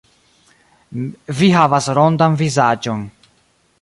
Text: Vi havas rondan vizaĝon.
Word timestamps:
Vi 1.41 1.49
havas 1.57 1.91
rondan 1.99 2.39
vizaĝon. 2.41 3.05